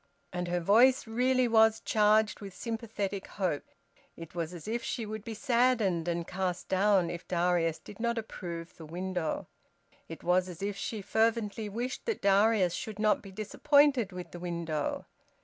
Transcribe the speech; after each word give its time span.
And 0.33 0.47
her 0.47 0.59
voice 0.59 1.05
really 1.05 1.47
was 1.47 1.79
charged 1.79 2.39
with 2.41 2.55
sympathetic 2.55 3.27
hope. 3.27 3.65
It 4.17 4.33
was 4.33 4.51
as 4.51 4.67
if 4.67 4.83
she 4.83 5.05
would 5.05 5.23
be 5.23 5.35
saddened 5.35 6.07
and 6.07 6.25
cast 6.25 6.67
down 6.67 7.11
if 7.11 7.27
Darius 7.27 7.77
did 7.77 7.99
not 7.99 8.17
approve 8.17 8.77
the 8.77 8.85
window. 8.87 9.45
It 10.09 10.23
was 10.23 10.49
as 10.49 10.63
if 10.63 10.75
she 10.75 11.03
fervently 11.03 11.69
wished 11.69 12.07
that 12.07 12.23
Darius 12.23 12.73
should 12.73 12.97
not 12.97 13.21
be 13.21 13.31
disappointed 13.31 14.11
with 14.11 14.31
the 14.31 14.39
window. 14.39 15.05